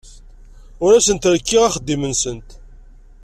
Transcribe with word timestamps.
Ur 0.85 0.91
asen-rekkiɣ 0.93 1.63
axeddim-nsen. 1.65 2.37